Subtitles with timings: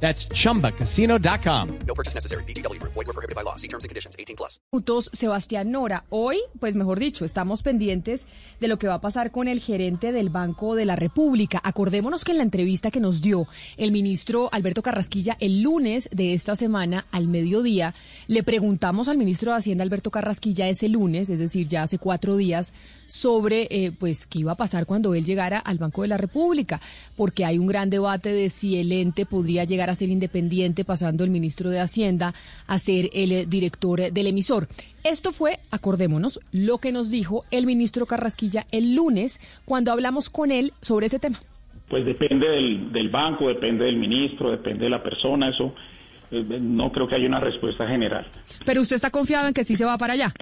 [0.00, 1.78] That's chumbacasino.com.
[1.86, 2.44] No purchase necessary.
[2.44, 2.80] BGW.
[2.82, 3.56] Void were prohibited by law.
[3.56, 4.14] See terms and conditions.
[4.18, 4.60] 18 plus.
[4.72, 6.04] minutos, Sebastián Nora.
[6.10, 8.26] Hoy, pues mejor dicho, estamos pendientes
[8.60, 11.60] de lo que va a pasar con el gerente del Banco de la República.
[11.64, 16.34] Acordémonos que en la entrevista que nos dio el ministro Alberto Carrasquilla el lunes de
[16.34, 17.94] esta semana al mediodía,
[18.26, 22.36] le preguntamos al ministro de Hacienda Alberto Carrasquilla ese lunes, es decir, ya hace cuatro
[22.36, 22.72] días,
[23.06, 26.80] sobre eh, pues qué iba a pasar cuando él llegara al Banco de la República,
[27.16, 31.24] porque hay un gran debate de si el ente podría llegar a ser independiente, pasando
[31.24, 32.34] el ministro de Hacienda
[32.66, 34.68] a ser el eh, director del emisor.
[35.04, 40.50] Esto fue, acordémonos, lo que nos dijo el ministro Carrasquilla el lunes cuando hablamos con
[40.50, 41.38] él sobre ese tema.
[41.88, 45.72] Pues depende del, del banco, depende del ministro, depende de la persona, eso
[46.30, 48.26] eh, no creo que haya una respuesta general.
[48.64, 50.34] Pero usted está confiado en que sí se va para allá.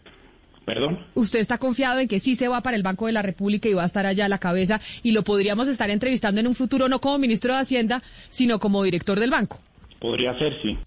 [0.64, 0.98] ¿Perdón?
[1.14, 3.74] Usted está confiado en que sí se va para el Banco de la República y
[3.74, 6.88] va a estar allá a la cabeza y lo podríamos estar entrevistando en un futuro
[6.88, 9.60] no como ministro de Hacienda, sino como director del banco.
[10.00, 10.78] Podría ser, sí.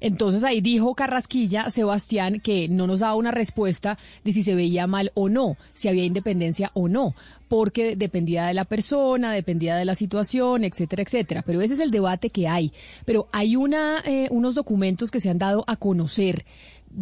[0.00, 4.86] Entonces ahí dijo Carrasquilla, Sebastián, que no nos daba una respuesta de si se veía
[4.86, 7.14] mal o no, si había independencia o no,
[7.48, 11.42] porque dependía de la persona, dependía de la situación, etcétera, etcétera.
[11.42, 12.72] Pero ese es el debate que hay.
[13.04, 16.44] Pero hay una, eh, unos documentos que se han dado a conocer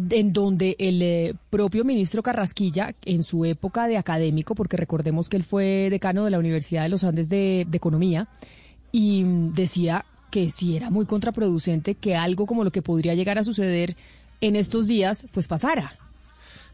[0.09, 5.37] en donde el eh, propio ministro Carrasquilla, en su época de académico, porque recordemos que
[5.37, 8.27] él fue decano de la Universidad de los Andes de, de Economía,
[8.91, 13.37] y mm, decía que sí era muy contraproducente que algo como lo que podría llegar
[13.37, 13.95] a suceder
[14.39, 16.00] en estos días, pues pasara.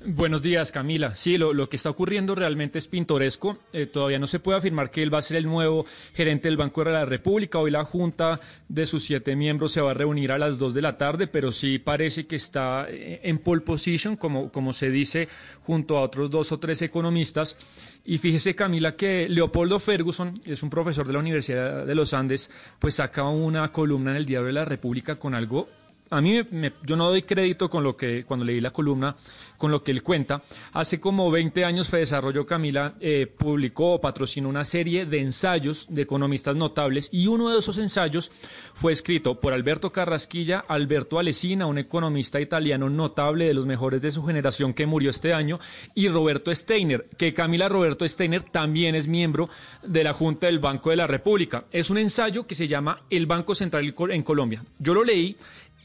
[0.05, 1.15] Buenos días, Camila.
[1.15, 3.57] Sí, lo, lo que está ocurriendo realmente es pintoresco.
[3.73, 6.55] Eh, todavía no se puede afirmar que él va a ser el nuevo gerente del
[6.55, 7.57] Banco de la República.
[7.57, 8.39] Hoy la Junta
[8.69, 11.51] de sus siete miembros se va a reunir a las dos de la tarde, pero
[11.51, 15.29] sí parece que está eh, en pole position, como, como se dice,
[15.63, 17.57] junto a otros dos o tres economistas.
[18.05, 22.51] Y fíjese, Camila, que Leopoldo Ferguson, es un profesor de la Universidad de los Andes,
[22.77, 25.67] pues saca una columna en el Diario de la República con algo
[26.09, 29.15] a mí me, yo no doy crédito con lo que cuando leí la columna
[29.57, 30.43] con lo que él cuenta.
[30.73, 35.87] Hace como 20 años Fede Desarrollo Camila eh, publicó o patrocinó una serie de ensayos
[35.89, 38.31] de economistas notables y uno de esos ensayos
[38.73, 44.11] fue escrito por Alberto Carrasquilla, Alberto Alesina, un economista italiano notable de los mejores de
[44.11, 45.59] su generación que murió este año,
[45.95, 49.49] y Roberto Steiner, que Camila Roberto Steiner también es miembro
[49.83, 51.65] de la Junta del Banco de la República.
[51.71, 54.63] Es un ensayo que se llama El Banco Central en Colombia.
[54.79, 55.35] Yo lo leí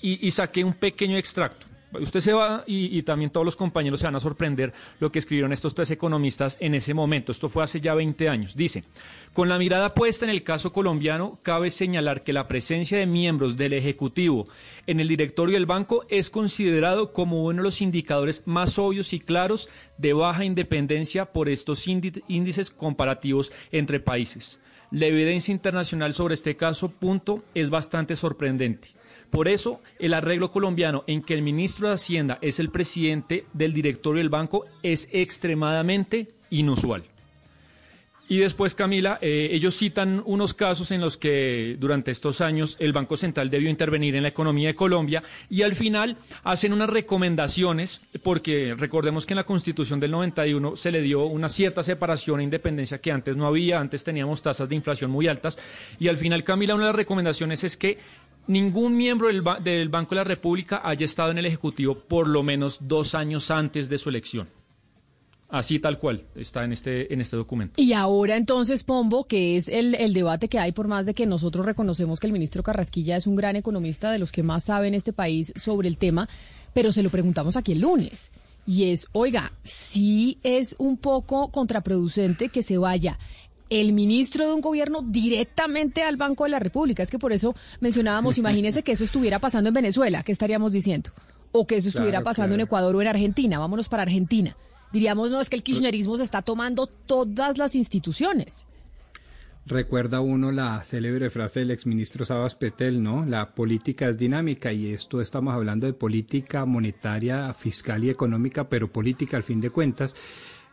[0.03, 1.67] y, saqué un pequeño extracto.
[2.01, 5.19] Usted se va y, y, también todos los compañeros se van a sorprender lo que
[5.19, 7.33] escribieron estos tres economistas en ese momento.
[7.33, 8.57] Esto fue hace ya 20 años.
[8.57, 8.83] Dice,
[9.35, 13.59] con la mirada puesta en el caso colombiano, cabe señalar que la presencia de miembros
[13.59, 14.49] del Ejecutivo
[14.87, 19.21] en el directorio del banco es considerado como uno de los indicadores más obvios y
[19.21, 24.59] claros de baja independencia por estos índices comparativos entre países.
[24.93, 28.89] La evidencia internacional sobre este caso, punto, es bastante sorprendente.
[29.33, 33.73] Por eso, el arreglo colombiano en que el ministro de Hacienda es el presidente del
[33.73, 37.05] directorio del banco es extremadamente inusual.
[38.29, 42.93] Y después, Camila, eh, ellos citan unos casos en los que durante estos años el
[42.93, 48.01] Banco Central debió intervenir en la economía de Colombia y al final hacen unas recomendaciones,
[48.23, 52.45] porque recordemos que en la Constitución del 91 se le dio una cierta separación e
[52.45, 55.59] independencia que antes no había, antes teníamos tasas de inflación muy altas
[55.99, 57.99] y al final, Camila, una de las recomendaciones es que
[58.47, 62.29] ningún miembro del, ba del, Banco de la República haya estado en el Ejecutivo por
[62.29, 64.49] lo menos dos años antes de su elección.
[65.49, 67.75] Así tal cual está en este, en este documento.
[67.81, 71.27] Y ahora entonces, Pombo, que es el, el, debate que hay por más de que
[71.27, 74.89] nosotros reconocemos que el ministro Carrasquilla es un gran economista de los que más sabe
[74.89, 76.27] en este país sobre el tema,
[76.73, 78.33] pero se lo preguntamos aquí el lunes.
[78.65, 83.19] Y es, oiga, sí es un poco contraproducente que se vaya
[83.81, 87.03] el ministro de un gobierno directamente al Banco de la República.
[87.03, 91.11] Es que por eso mencionábamos, imagínese que eso estuviera pasando en Venezuela, ¿qué estaríamos diciendo?
[91.53, 92.63] O que eso estuviera claro, pasando claro.
[92.63, 94.57] en Ecuador o en Argentina, vámonos para Argentina.
[94.93, 98.67] Diríamos, no, es que el kirchnerismo se está tomando todas las instituciones.
[99.65, 103.25] Recuerda uno la célebre frase del exministro Sabas Petel, ¿no?
[103.25, 108.93] La política es dinámica y esto estamos hablando de política monetaria, fiscal y económica, pero
[108.93, 110.15] política al fin de cuentas.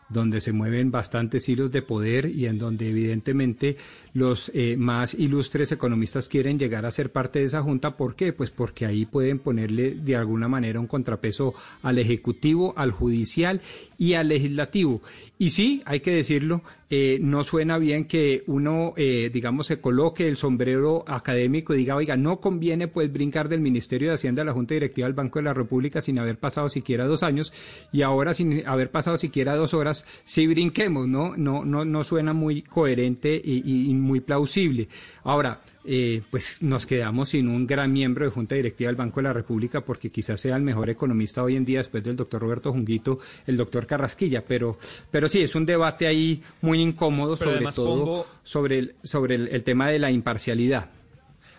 [0.10, 3.78] Donde se mueven bastantes hilos de poder y en donde evidentemente
[4.14, 7.96] los eh, más ilustres economistas quieren llegar a ser parte de esa junta.
[7.96, 8.34] ¿Por qué?
[8.34, 11.54] Pues porque ahí pueden ponerle de alguna manera un contrapeso
[11.84, 13.62] al Ejecutivo, al Judicial
[13.98, 15.02] y al Legislativo.
[15.38, 20.28] Y sí, hay que decirlo, eh, no suena bien que uno, eh, digamos, se coloque
[20.28, 24.46] el sombrero académico y diga, oiga, no conviene pues brincar del Ministerio de Hacienda a
[24.46, 27.54] la Junta Directiva del Banco de la República sin haber pasado siquiera dos años
[27.92, 31.38] y ahora sin haber pasado siquiera dos horas, sí brinquemos, ¿no?
[31.38, 34.88] No, no, no suena muy coherente y, y muy plausible.
[35.24, 39.24] Ahora, eh, pues nos quedamos sin un gran miembro de Junta Directiva del Banco de
[39.24, 42.72] la República porque quizás sea el mejor economista hoy en día después del doctor Roberto
[42.72, 44.78] Junguito, el doctor Carrasquilla, pero,
[45.10, 49.90] pero sí, es un debate ahí muy incómodo sobre todo sobre, el, sobre el, tema
[49.90, 50.90] de la imparcialidad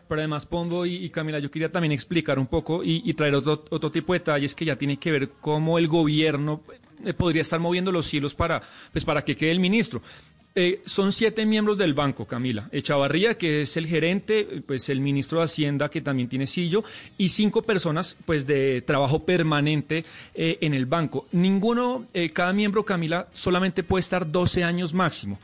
[0.07, 3.91] pero además Pombo y, Camila, yo quería también explicar un poco y, traer otro, otro,
[3.93, 6.63] tipo de detalles que ya tiene que ver cómo el gobierno
[7.05, 8.61] eh, podría estar moviendo los hilos para,
[8.93, 10.03] pues, para que quede el ministro.
[10.63, 12.69] Eh, son siete miembros del banco, Camila.
[12.71, 16.85] Echavarría, que es el gerente, pues el ministro de Hacienda, que también tiene sillo,
[17.17, 20.05] y cinco personas, pues de trabajo permanente
[20.35, 21.27] eh, en el banco.
[21.33, 25.39] Ninguno, eh, cada miembro, Camila, solamente puede estar 12 años máximo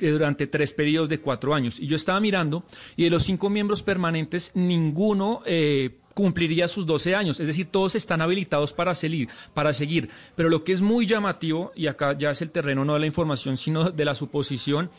[0.00, 1.78] durante tres periodos de cuatro años.
[1.80, 2.64] Y yo estaba mirando,
[2.96, 5.42] y de los cinco miembros permanentes, ninguno
[6.14, 7.40] cumpliría sus 12 años.
[7.40, 10.10] Es decir, todos están habilitados para seguir, para seguir.
[10.36, 13.06] Pero lo que es muy llamativo, y acá ya es el terreno no de la
[13.06, 14.90] información, sino de la suposición,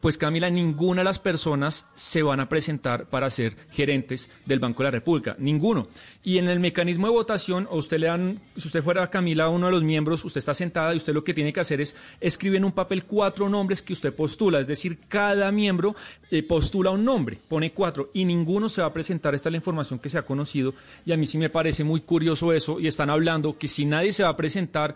[0.00, 4.82] pues Camila, ninguna de las personas se van a presentar para ser gerentes del Banco
[4.82, 5.88] de la República, ninguno.
[6.22, 9.72] Y en el mecanismo de votación, usted le dan, si usted fuera Camila, uno de
[9.72, 12.64] los miembros, usted está sentada y usted lo que tiene que hacer es escribir en
[12.64, 15.96] un papel cuatro nombres que usted postula, es decir, cada miembro
[16.30, 19.58] eh, postula un nombre, pone cuatro y ninguno se va a presentar, esta es la
[19.58, 22.86] información que se ha conocido y a mí sí me parece muy curioso eso y
[22.86, 24.94] están hablando que si nadie se va a presentar,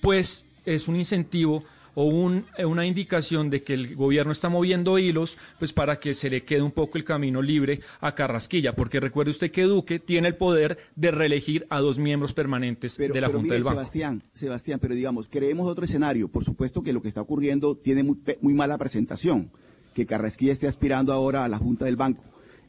[0.00, 5.38] pues es un incentivo o eh, una indicación de que el gobierno está moviendo hilos,
[5.58, 9.30] pues para que se le quede un poco el camino libre a Carrasquilla, porque recuerde
[9.30, 13.54] usted que Duque tiene el poder de reelegir a dos miembros permanentes de la Junta
[13.54, 13.76] del Banco.
[13.76, 16.28] Sebastián, Sebastián, pero digamos, creemos otro escenario.
[16.28, 19.50] Por supuesto que lo que está ocurriendo tiene muy, muy mala presentación,
[19.94, 22.24] que Carrasquilla esté aspirando ahora a la Junta del Banco.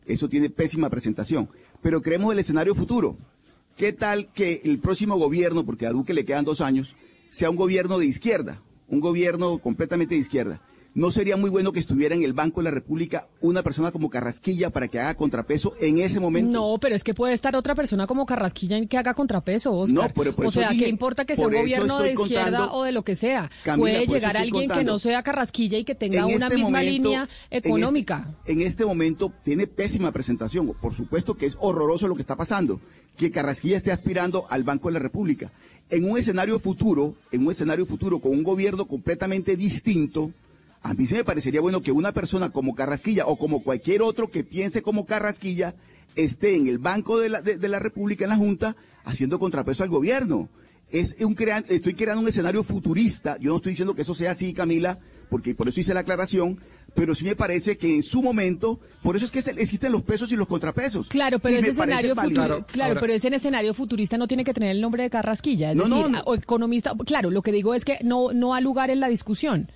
[0.06, 1.50] Eso tiene pésima presentación.
[1.82, 3.18] Pero creemos el escenario futuro.
[3.78, 6.96] ¿Qué tal que el próximo gobierno, porque a Duque le quedan dos años,
[7.30, 8.62] sea un gobierno de izquierda?
[8.94, 10.62] Un gobierno completamente de izquierda.
[10.96, 14.12] ¿No sería muy bueno que estuviera en el Banco de la República una persona como
[14.12, 16.52] Carrasquilla para que haga contrapeso en ese momento?
[16.52, 20.10] No, pero es que puede estar otra persona como Carrasquilla y que haga contrapeso, Oscar.
[20.10, 23.04] No, pero o sea, ¿qué importa que sea un gobierno de izquierda o de lo
[23.04, 23.50] que sea?
[23.76, 28.36] puede llegar alguien que no sea Carrasquilla y que tenga una este misma línea económica.
[28.46, 30.74] en este momento tiene pésima presentación.
[30.80, 32.80] Por supuesto que es horroroso lo que está pasando
[33.18, 35.52] que Carrasquilla esté aspirando al Banco de la República.
[35.90, 40.32] En un escenario futuro, en un escenario futuro con un gobierno completamente distinto,
[40.84, 44.30] a mí se me parecería bueno que una persona como Carrasquilla o como cualquier otro
[44.30, 45.76] que piense como Carrasquilla
[46.16, 48.76] esté en el Banco de la, de, la República, en la Junta,
[49.06, 50.50] haciendo contrapeso al gobierno.
[50.92, 51.36] Es un
[51.70, 53.38] estoy creando un escenario futurista.
[53.40, 55.00] Yo no estoy diciendo que eso sea así, Camila,
[55.30, 56.60] porque por eso hice la aclaración,
[56.94, 60.32] pero sí me parece que en su momento, por eso es que existen los pesos
[60.34, 61.08] y los contrapesos.
[61.08, 64.82] Claro, pero ese escenario futuro, claro, pero ese escenario futurista no tiene que tener el
[64.82, 68.54] nombre de Carrasquilla, es decir, o economista, claro, lo que digo es que no no
[68.54, 69.70] ha lugar en la discusión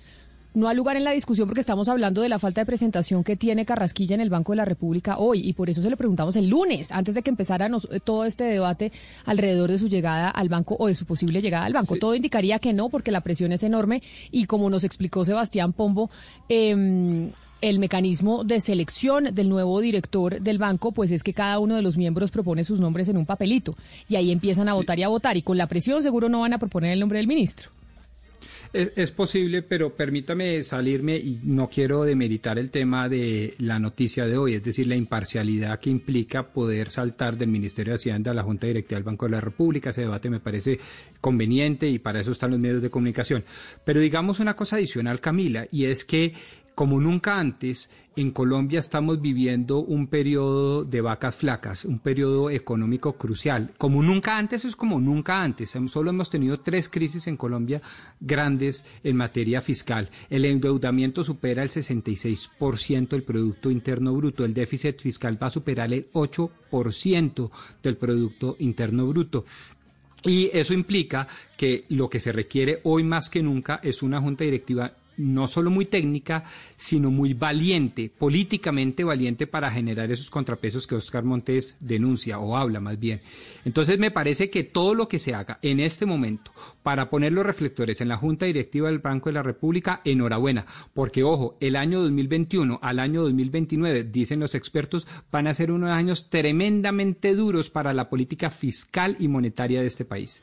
[0.58, 3.36] no ha lugar en la discusión porque estamos hablando de la falta de presentación que
[3.36, 5.40] tiene Carrasquilla en el Banco de la República hoy.
[5.46, 8.44] Y por eso se le preguntamos el lunes, antes de que empezara eh, todo este
[8.44, 8.92] debate
[9.24, 11.96] alrededor de su llegada al banco o de su posible llegada al banco.
[11.96, 14.02] Todo indicaría que no porque la presión es enorme.
[14.30, 16.10] Y como nos explicó Sebastián Pombo,
[16.48, 17.30] eh,
[17.60, 21.82] el mecanismo de selección del nuevo director del banco, pues es que cada uno de
[21.82, 23.76] los miembros propone sus nombres en un papelito.
[24.08, 25.36] Y ahí empiezan a votar y a votar.
[25.36, 27.70] Y con la presión seguro no van a proponer el nombre del ministro.
[28.70, 34.36] Es, posible, pero permítame salirme y no quiero demeritar el tema de la noticia de
[34.36, 38.42] hoy, es decir, la imparcialidad que implica poder saltar del Ministerio de Hacienda a la
[38.42, 39.88] Junta Directiva del Banco de la República.
[39.88, 40.78] Ese debate me parece
[41.20, 43.42] conveniente y para eso están los medios de comunicación.
[43.84, 46.34] Pero digamos una cosa adicional, Camila, y es que
[46.78, 53.14] como nunca antes, en Colombia estamos viviendo un periodo de vacas flacas, un periodo económico
[53.14, 53.72] crucial.
[53.76, 55.76] Como nunca antes es como nunca antes.
[55.88, 57.82] Solo hemos tenido tres crisis en Colombia
[58.20, 60.08] grandes en materia fiscal.
[60.30, 64.44] El endeudamiento supera el 66% del Producto Interno Bruto.
[64.44, 67.50] El déficit fiscal va a superar el 8%
[67.82, 69.44] del Producto Interno Bruto.
[70.22, 74.44] Y eso implica que lo que se requiere hoy más que nunca es una junta
[74.44, 76.44] directiva no solo muy técnica,
[76.76, 82.80] sino muy valiente, políticamente valiente para generar esos contrapesos que Oscar Montes denuncia o habla
[82.80, 83.20] más bien.
[83.64, 87.44] Entonces me parece que todo lo que se haga en este momento para poner los
[87.44, 92.00] reflectores en la Junta Directiva del Banco de la República, enhorabuena, porque ojo, el año
[92.00, 97.92] 2021 al año 2029, dicen los expertos, van a ser unos años tremendamente duros para
[97.92, 100.42] la política fiscal y monetaria de este país.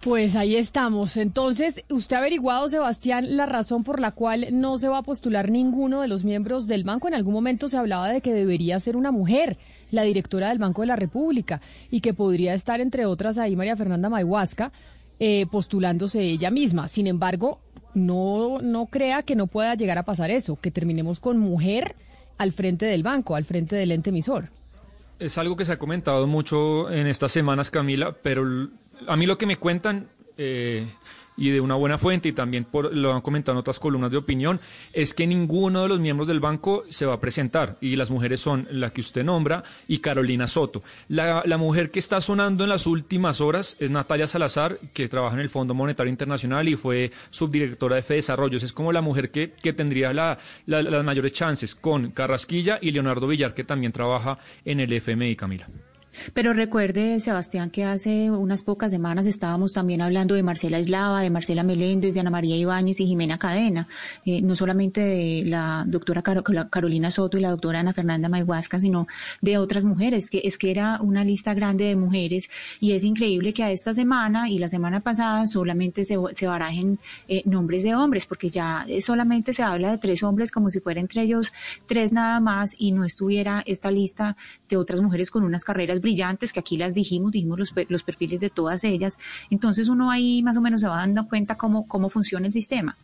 [0.00, 1.18] Pues ahí estamos.
[1.18, 5.50] Entonces, ¿usted ha averiguado, Sebastián, la razón por la cual no se va a postular
[5.50, 7.06] ninguno de los miembros del banco?
[7.06, 9.58] En algún momento se hablaba de que debería ser una mujer
[9.90, 13.76] la directora del Banco de la República y que podría estar, entre otras, ahí María
[13.76, 14.72] Fernanda Mayhuasca,
[15.18, 16.88] eh, postulándose ella misma.
[16.88, 17.60] Sin embargo,
[17.92, 21.94] no, no crea que no pueda llegar a pasar eso, que terminemos con mujer
[22.38, 24.48] al frente del banco, al frente del ente emisor.
[25.18, 28.70] Es algo que se ha comentado mucho en estas semanas, Camila, pero
[29.06, 30.86] a mí lo que me cuentan eh,
[31.40, 34.18] y de una buena fuente y también por, lo han comentado en otras columnas de
[34.18, 34.60] opinión,
[34.92, 38.40] es que ninguno de los miembros del banco se va a presentar y las mujeres
[38.40, 40.82] son la que usted nombra y Carolina Soto.
[41.08, 45.40] La, mujer que está sonando en las últimas horas es Natalia Salazar, que trabaja en
[45.40, 48.62] el Fondo Monetario Internacional y fue subdirectora de FEDesarrollos.
[48.62, 53.64] Es como la mujer que, tendría las mayores chances con Carrasquilla y Leonardo Villar, que
[53.64, 55.68] también trabaja en el FMI, Camila.
[56.34, 61.30] Pero recuerde, Sebastián, que hace unas pocas semanas estábamos también hablando de Marcela Eslava, de
[61.30, 63.88] Marcela Meléndez, de Ana María Ibáñez y Jimena Cadena,
[64.24, 69.06] eh, no solamente de la doctora Carolina Soto y la doctora Ana Fernanda Mayhuasca, sino
[69.40, 72.50] de otras mujeres, que es que era una lista grande de mujeres.
[72.80, 76.98] Y es increíble que a esta semana y la semana pasada solamente se, se barajen
[77.28, 81.00] eh, nombres de hombres, porque ya solamente se habla de tres hombres como si fuera
[81.00, 81.52] entre ellos
[81.86, 84.36] tres nada más y no estuviera esta lista
[84.68, 88.40] de otras mujeres con unas carreras brillantes, que aquí las dijimos, dijimos los, los perfiles
[88.40, 89.18] de todas ellas.
[89.50, 92.96] Entonces uno ahí más o menos se va dando cuenta cómo, cómo funciona el sistema.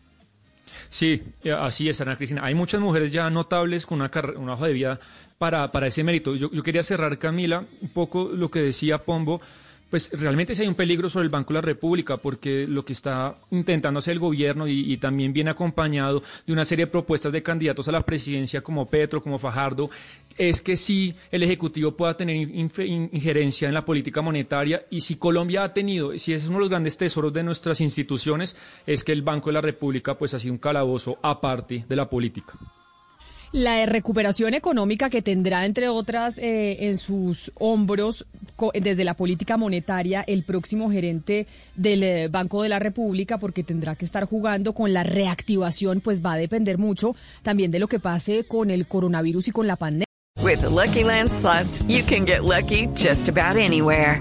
[0.89, 2.45] Sí, eh, así es, Ana Cristina.
[2.45, 5.01] Hay muchas mujeres ya notables con una, una hoja de vida
[5.39, 6.35] para, para ese mérito.
[6.35, 9.41] Yo, yo, quería cerrar, Camila, un poco lo que decía Pombo
[9.91, 12.93] pues realmente sí hay un peligro sobre el Banco de la República, porque lo que
[12.93, 17.43] está intentando hacer el gobierno y, también viene acompañado de una serie de propuestas de
[17.43, 19.91] candidatos a la presidencia como Petro, como Fajardo,
[20.37, 25.65] es que sí el Ejecutivo pueda tener injerencia en la política monetaria y si Colombia
[25.65, 29.23] ha tenido, si es uno de los grandes tesoros de nuestras instituciones, es que el
[29.23, 32.55] Banco de la República pues ha sido un calabozo aparte de la política.
[33.53, 38.27] La recuperación económica que tendrá, entre otras, eh, en sus hombros
[38.75, 43.97] desde la política monetaria el próximo gerente del eh, Banco de la República, porque tendrá
[43.97, 48.01] que estar jugando con la reactivación, pues va a depender mucho también de lo que
[48.01, 50.07] pase con el coronavirus y con la pandemia.
[50.43, 51.31] With Lucky Land
[51.89, 54.21] you can get lucky just about anywhere.